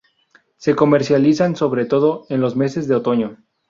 [0.57, 3.37] Se comercializan sobre todo en los meses de otoño.